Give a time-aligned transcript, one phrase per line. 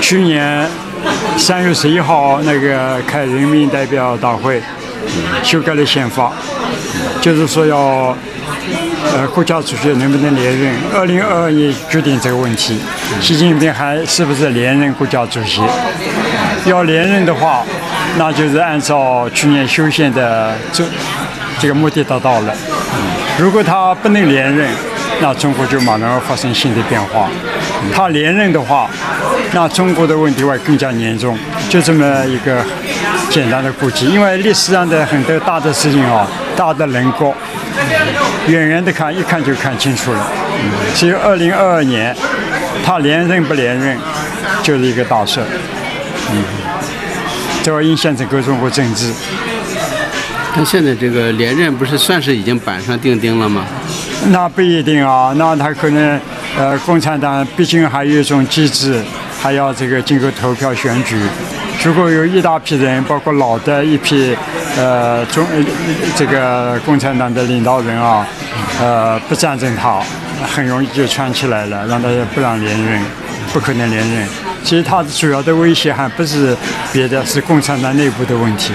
[0.00, 0.68] 去年
[1.36, 4.62] 三月十一号那个开人民代表大会，
[5.42, 6.32] 修改了宪法，
[7.20, 8.16] 就是说要
[9.12, 12.78] 呃国家主席能不能连任，二零二二年决定这个问题。
[13.20, 15.60] 习近平还是不是连任国家主席？
[16.66, 17.62] 要连任的话，
[18.16, 20.84] 那就是按照去年修宪的这
[21.58, 22.54] 这个目的达到了。
[23.38, 24.70] 如果他不能连任，
[25.20, 27.28] 那中国就马上要发生新的变化。
[27.92, 28.88] 他连任的话，
[29.52, 31.36] 那中国的问题会更加严重。
[31.68, 32.64] 就这么一个
[33.30, 37.34] 简单的估计，因为历史上的很多大的事情啊，大的人国，
[38.46, 40.26] 远远的看一看就看清楚了。
[40.94, 42.14] 只有二零二二年，
[42.84, 43.98] 他连任不连任，
[44.62, 45.40] 就是一个大事。
[46.32, 46.42] 嗯，
[47.62, 49.12] 这会影响整个中国政治。
[50.56, 53.64] 那现在这个连任不是算是已经板上钉钉了吗？
[54.28, 56.20] 那不一定啊，那他可能，
[56.56, 59.02] 呃，共产党毕竟还有一种机制，
[59.42, 61.18] 还要这个经过投票选举。
[61.84, 64.36] 如果有一大批人，包括老的一批，
[64.76, 65.44] 呃，中
[66.16, 68.24] 这个共产党的领导人啊，
[68.80, 70.00] 呃，不赞成他，
[70.46, 73.02] 很容易就串起来了，让他不让连任，
[73.52, 74.28] 不可能连任。
[74.62, 76.56] 其实他主要的威胁还不是
[76.92, 78.72] 别的，是共产党内部的问题。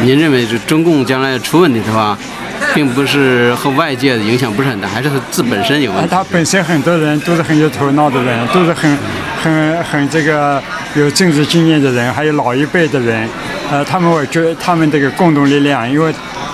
[0.00, 2.16] 您认为，中共将来出问题的话？
[2.74, 6.08] 并不是和外界的影响不是很大， 还是他自本身有问题。
[6.10, 8.98] 他本身很多人都是很有头脑的人， 都是很、
[9.42, 10.62] 很、很这个
[10.94, 13.28] 有政治经验的人，还有老一辈的人。
[13.70, 16.12] 呃，他们我觉得他们这个共同力量，因为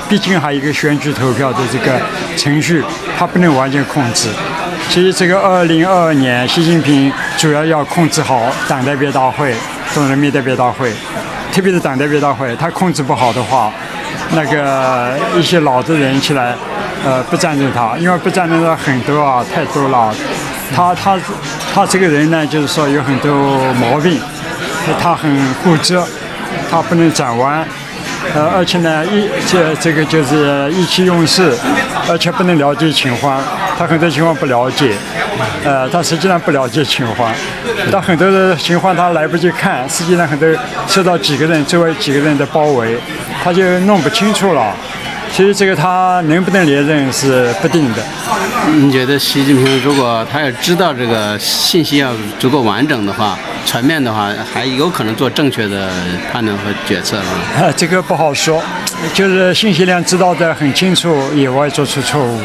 [0.09, 1.99] 毕竟还有一个选举投票的这个
[2.37, 2.83] 程序，
[3.19, 4.29] 他不能完全控制。
[4.91, 9.55] 其实这个二零二二年，习近平主要要控制好党代表大会、
[9.95, 10.93] 中人民代表大会，
[11.51, 13.73] 特别是党代表大会，他控制不好的话。
[14.31, 16.55] 那个一些老的人起来，
[17.05, 20.15] 呃，不赞成他，因为不赞成他很多啊，太多了。
[20.75, 21.17] 他他
[21.73, 23.33] 他这个人呢，就是说有很多
[23.75, 24.21] 毛病，
[25.01, 25.31] 他很
[25.63, 25.97] 固执，
[26.71, 27.65] 他不能转弯，
[28.35, 31.57] 呃，而且呢，意这这个就是意气用事，
[32.09, 33.41] 而且不能了解情况，
[33.79, 34.93] 他很多情况不了解，
[35.65, 37.31] 呃，他实际上不了解情况，
[37.93, 40.49] 他很多的情况他来不及看，实际上很多
[40.89, 42.99] 受到几个人周围几个人的包围。
[43.47, 44.75] 他就弄不清楚了，
[45.31, 48.03] 其实这个他能不能连任是不定的。
[48.75, 55.89] 你觉得习近平如果他要知道这个信息要足够完整的话、全面的话，还有可能做正确的
[56.33, 57.71] 判断和决策吗？
[57.77, 58.61] 这个不好说，
[59.15, 62.41] 就是信息量知道的很清楚，也会做出错误。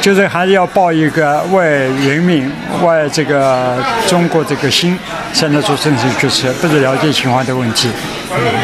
[0.00, 1.60] 就是还是要抱一个为
[2.06, 2.48] 人民、
[2.80, 3.76] 为这个
[4.06, 4.96] 中国这个心，
[5.32, 7.88] 才能做正确决策，不是了解情况的问题。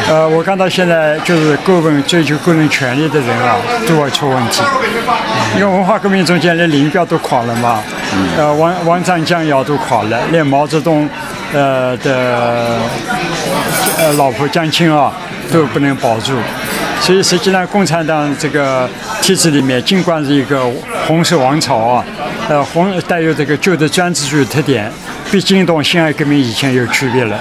[0.07, 4.61] 呃，我看到现在就是个人追求个人权利的人啊，都会出问题。
[5.55, 7.81] 因为文化革命中间连林彪都垮了嘛，
[8.37, 11.09] 呃，王王占江瑶都垮了，连毛泽东
[11.53, 12.79] 呃的
[13.97, 15.11] 呃老婆江青啊
[15.51, 16.33] 都不能保住。
[17.01, 18.89] 所以实际上，共产党这个
[19.21, 20.63] 体制里面，尽管是一个
[21.07, 22.05] 红色王朝啊，
[22.49, 24.91] 呃，红带有这个旧的专制主义特点，
[25.31, 27.37] 毕竟同辛亥革命以前有区别了。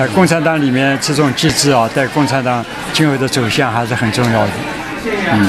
[0.00, 4.50] 呃，共产党里面这种机制啊，对共产党今后的走向还是很重要的。
[5.30, 5.46] 嗯，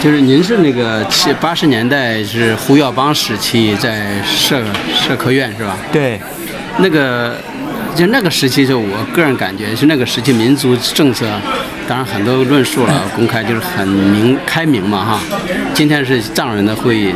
[0.00, 4.62] 就是您是那个七八十年代是胡耀邦时期在社
[4.94, 5.76] 社科院是吧？
[5.90, 6.20] 对，
[6.78, 7.36] 那个。
[7.96, 11.26] 就那个时期，就我个人感觉是那个时期民族政策，
[11.88, 15.20] 当然很多论述了，公开就是很明开明嘛哈。
[15.72, 17.14] 今天是藏人的会议，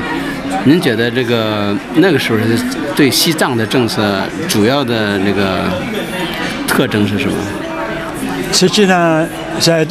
[0.65, 2.59] 您觉得这个那个时候是
[2.97, 5.71] 对西藏的政策主要的那个
[6.81, 7.35] 特征是什么？
[8.55, 9.27] 实际上，
[9.61, 9.87] 在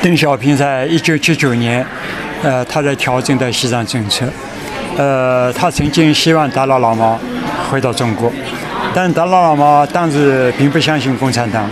[0.00, 1.84] 邓小平在一九七九年，
[2.42, 4.24] 呃，他在调整的西藏政策，
[4.96, 7.18] 呃，他曾经希望达赖喇嘛
[7.70, 8.32] 回到中国。
[8.94, 11.68] 但达赖喇嘛当时并不相信共产党，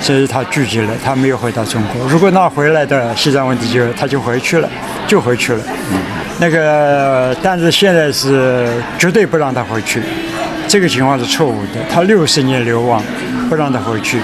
[0.00, 2.08] 所以他拒绝了，他没有回到中国。
[2.08, 4.68] 如果他回来的西藏问题就他就回去了，
[5.06, 5.60] 就回去了。
[6.40, 8.66] 那个，但是现在是
[8.98, 10.00] 绝对不让他回去，
[10.68, 11.80] 这个情况是错误的。
[11.90, 13.02] 他六十年流亡，
[13.48, 14.18] 不让他回去。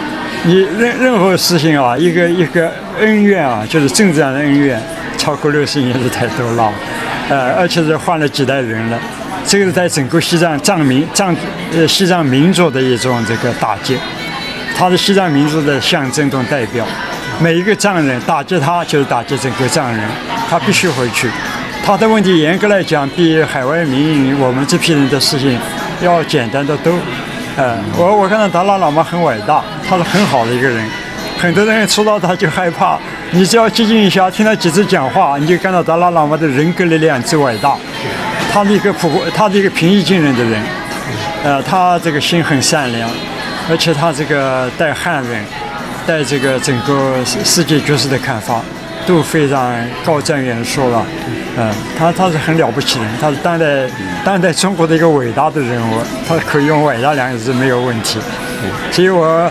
[0.44, 2.70] 你任任何事情啊，一个一个
[3.00, 4.81] 恩怨啊，就是政治上的恩怨，
[5.17, 6.70] 超过六十年是太多了，
[7.31, 8.99] 呃，而且是换了几代人了。
[9.46, 11.35] 这个是在整个西藏藏民藏
[11.75, 13.97] 呃西藏民族的一种这个打击，
[14.76, 16.85] 他是西藏民族的象征中代表。
[17.40, 20.00] 每一个藏人打击他，就是打击整个藏人，
[20.49, 21.29] 他必须回去。
[21.85, 25.58] 他的问题严格来讲，比海外民营我们这批人的事情
[26.04, 26.92] 要简单的多。
[27.56, 30.84] 呃，我我看到达拉喇嘛很伟大，他是很好的一个人。
[31.38, 32.98] 很多人出到他就害怕，
[33.32, 37.76] 你只要接近一下，听他几次讲话，你就看到达拉喇嘛的人格力量之伟大。
[38.52, 40.62] 他是一个普，他是一个平易近人的人，
[41.42, 43.10] 呃，他这个心很善良，
[43.68, 45.44] 而且他这个对汉人、
[46.06, 48.60] 对这个整个世世界局势的看法
[49.06, 49.72] 都非常
[50.04, 51.04] 高瞻远瞩了。
[51.56, 53.66] 嗯，他他是很了不起的，他是当代
[54.24, 58.18] 当代中国的一个伟大的人物，他可以用伟大两个字没有问题。
[58.90, 59.50] 所以我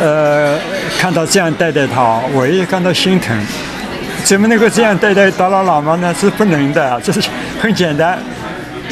[0.00, 0.56] 呃
[0.98, 3.36] 看到这样对待他，我也感到心疼。
[4.22, 6.14] 怎么能够这样对待达拉喇嘛呢？
[6.14, 7.20] 是不能的，这是
[7.60, 8.16] 很简单，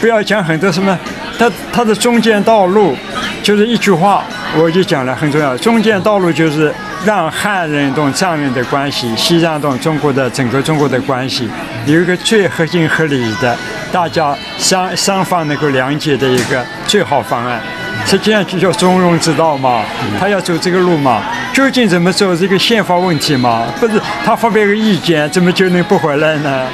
[0.00, 0.98] 不要讲很多什么。
[1.38, 2.96] 他他的中间道路
[3.42, 4.24] 就是一句话，
[4.58, 5.56] 我就讲了很重要。
[5.58, 6.74] 中间道路就是
[7.04, 11.48] 让汉人同藏人的关系，西藏同中国的整个中国的关系
[11.86, 13.56] 有一个最合情合理的，
[13.90, 17.60] 大家双双方能够谅解的一个最好方案。
[18.06, 19.82] 实际上就叫中庸之道嘛，
[20.18, 21.22] 他要走这个路嘛。
[21.52, 23.66] 究竟怎么走是一个宪法问题嘛？
[23.78, 26.66] 不是他发表个意见，怎么就能不回来呢？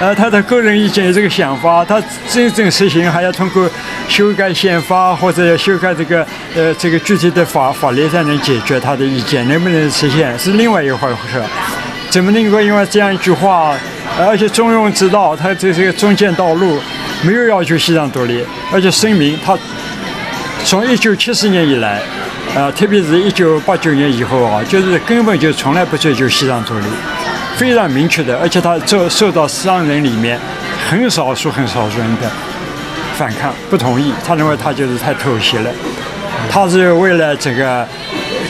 [0.00, 3.68] 呃，他的个人意见这个想法，他真正实行还要通过
[4.08, 11.42] 修改宪法或者要修改这个呃这个具体的法法律才能解决他的意见，能不能实现是另外一回事。
[12.10, 13.76] 怎么能够因为这样一句话，
[14.18, 16.80] 而且中庸之道，他这是个中间道路，
[17.22, 19.58] 没有要求西藏独立，而且声明他
[20.64, 22.00] 从一九七四年以来。
[22.56, 26.86] 啊，特别是一九八九年以后啊，就是根本就从来不追求西藏独立，
[27.58, 30.38] 非常明确的，而且他受受到藏人里面
[30.88, 32.30] 很少数很少数人的
[33.16, 35.70] 反抗，不同意，他认为他就是太妥协了，
[36.48, 37.84] 他是为了这个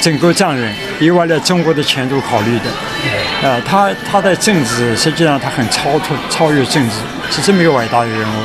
[0.02, 0.70] 整个藏人，
[1.00, 6.96] 也为了中国的前途考虑的，啊，他他的政治实际上他很超脱超越政治，
[7.30, 8.42] 是这么一个伟大的人物。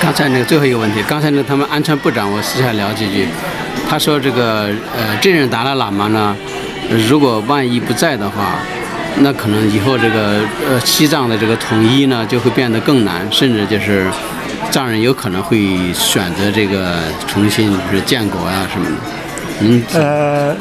[0.00, 3.28] 刚才那个最后一个问题，刚才那他们安全部长，我私下聊几句，
[3.88, 6.36] 他说这个呃，这任达赖喇嘛呢，
[7.08, 8.54] 如果万一不在的话，
[9.20, 14.06] 那可能以后这个呃西藏的这个统一呢就会变得更难，甚至就是
[14.70, 18.96] 藏人有可能会选择这个重新就是建国啊什么的。
[19.60, 20.56] 嗯，呃，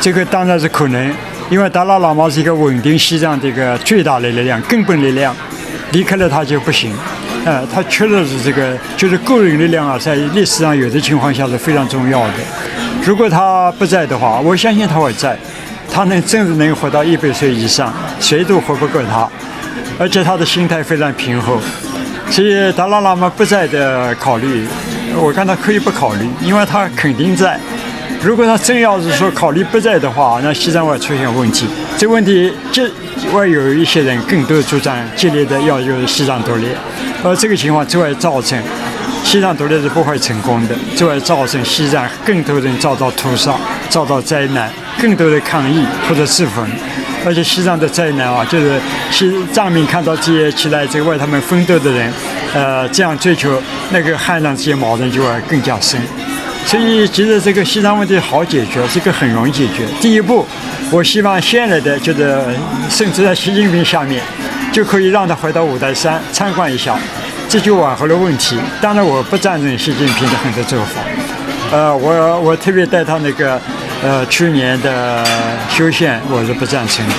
[0.00, 1.14] 这个当然是可能，
[1.50, 5.34] 因为达赖喇嘛是一个稳定西藏的一个最大的力量、根本力量，
[5.92, 6.92] 离开了他就不行。
[7.44, 12.34] 呃，他确实是这个，就是个人力量啊，在历史上有的情况下是非常重要的。
[13.04, 15.36] 如果他不在的话，我相信他会在，
[15.92, 19.28] 他能真的能活到一百岁以上，谁都活不过他。
[19.98, 21.58] 而且他的心态非常平和，
[22.30, 24.66] 所以达拉喇嘛不在的考虑，
[25.16, 27.58] 我看他可以不考虑，因为他肯定在。
[28.24, 31.66] 如果他真要是说考虑不在的话，那西藏会出现问题。
[31.98, 32.84] 这问题就
[33.32, 36.68] 会有一些人更多主张激烈的要求西藏独立。
[37.24, 38.56] 而这个情况就会造成
[39.24, 43.56] 西藏独立是不会成功的，就会造成西藏更多人遭到屠杀、
[43.88, 44.70] 遭到灾难，
[45.00, 46.64] 更多的抗议或者自焚。
[47.24, 48.80] 而且西藏的灾难啊，就是
[49.10, 52.12] 西藏民看到这些起来在为他们奋斗的人，
[52.54, 53.60] 呃，这样追求
[53.90, 56.00] 那个汉藏之间矛盾就会更加深。
[56.64, 59.84] 所以，其实这个西藏问题好解决，这个很容易解决。
[60.00, 60.46] 第一步，
[60.90, 62.42] 我希望现在的就是
[62.88, 64.22] 甚至在习近平下面。
[64.72, 66.98] 就可以让他回到五台山参观一下，
[67.46, 68.56] 这就挽回了问题。
[68.80, 71.02] 当然，我不赞成习近平的很多做法。
[71.70, 73.60] 呃，我我特别带他那个
[74.02, 75.22] 呃去年的
[75.68, 77.14] 修宪，我是不赞成的。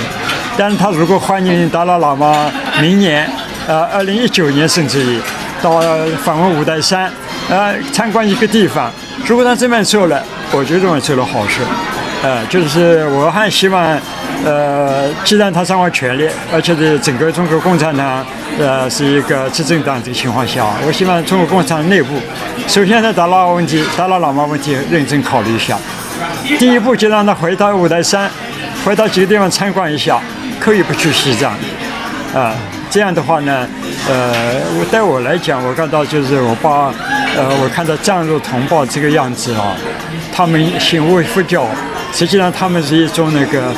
[0.58, 2.50] 但是他如果欢迎达赖喇嘛
[2.80, 3.30] 明年，
[3.68, 5.20] 呃，二零一九年甚至于
[5.62, 5.80] 到
[6.24, 7.08] 访问五台山，
[7.48, 8.92] 呃，参观一个地方，
[9.26, 11.60] 如果他这么做了，我就认为做了好事。
[12.22, 13.98] 呃，就是我还希望。
[14.44, 18.22] 呃，既然他掌握权力，而且是整个中国共产党
[18.58, 22.20] 呃是一个执政党这个情况下，我希望中国共产党内部，
[22.68, 25.78] 首先在达赖问题、达赖喇嘛问题认真考虑一下。
[26.58, 28.30] 第一步就让他回到五台山，
[28.84, 30.20] 回到几个地方参观一下，
[30.60, 31.52] 可以不去西藏，
[32.34, 32.54] 啊，
[32.94, 33.66] 这样的话呢，
[34.08, 36.94] 呃，我对我来讲，我看到就是我把
[37.36, 39.74] 呃我看到藏族同胞这个样子啊，
[40.32, 41.66] 他们信为佛教，
[42.12, 43.74] 实际上他们是一种那个。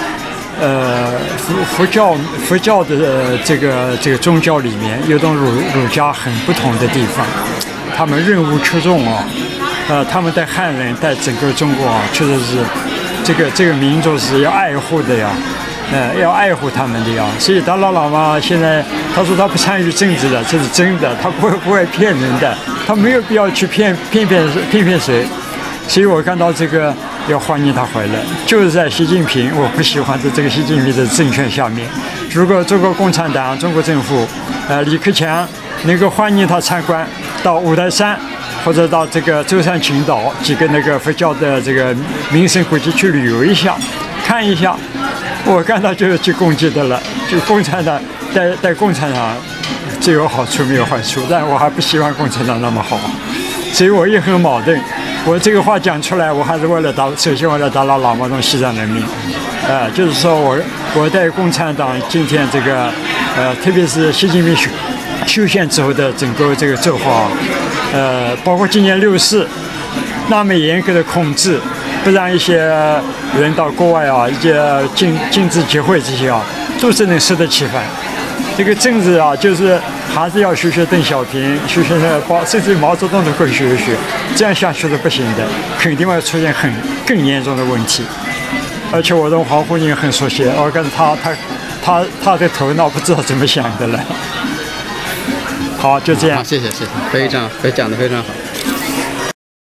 [0.59, 2.15] 呃，佛佛教
[2.47, 7.27] 佛教的这个这个宗教里面，有种儒儒家很不同的地方，
[7.95, 9.23] 他们任务出众啊，
[9.89, 12.57] 呃，他们在汉人在整个中国啊，确实是
[13.23, 15.29] 这个这个民族是要爱护的呀，
[15.93, 17.25] 呃，要爱护他们的呀。
[17.39, 25.25] 所以达赖喇嘛现在他说他不参与政治的，这是真的，他不会不会骗人的，他没有必要去骗 骗骗骗骗谁。
[25.89, 26.95] 所以我看到这个。
[27.29, 31.85] 要欢迎他回来，就是在习近平我不喜欢在这个习近平的政权下面。
[32.33, 34.25] 如果中国共产党、中国政府，
[34.69, 35.45] 呃，李克强
[35.87, 37.05] 能够欢迎他参观
[37.43, 38.17] 到五台山，
[38.65, 41.93] 或者到这个舟山群岛几个那个佛教的这个
[42.31, 43.75] 名胜古迹去旅游一下，
[44.25, 44.77] 看一下，
[45.55, 47.01] 我看到就是去攻击的了。
[47.31, 48.01] 就共产党
[48.35, 49.37] 带带共产党，
[50.01, 52.99] 只有好处没有坏处，但我还不希望共产党那么好。
[53.73, 54.81] 所以我也很矛盾。
[55.25, 59.03] 我这个话讲出来，我还是为了打，首先为了打倒老毛东西藏人民，
[59.69, 60.57] 呃，就是说我
[60.95, 62.89] 我在共产党今天这个，
[63.37, 64.71] 呃，特别是习近平修
[65.27, 67.29] 修宪之后的整个这个做法，
[67.93, 69.47] 呃，包括今年六四
[70.29, 71.61] 那么严格的控制，
[72.07, 72.55] 不让一些
[73.37, 74.55] 人到国外啊，一些
[74.95, 76.41] 禁禁止集会这些啊，
[76.81, 77.83] 都是能适得其反。
[78.57, 79.77] 这个政治啊，就是
[80.15, 83.97] 还是要学学邓小平，学学那包，甚至毛泽东都可以学一学。
[84.37, 85.45] 这样下去是不行的，
[85.81, 86.73] 肯定会出现很
[87.05, 88.05] 更严重的问题。
[88.93, 91.33] 而且我跟黄沪宁很熟悉，我跟他他
[91.83, 93.99] 他他的头脑不知道怎么想的了。
[95.77, 96.45] 好，就这样，。
[96.45, 98.27] 谢谢谢谢，非常非讲的非常好。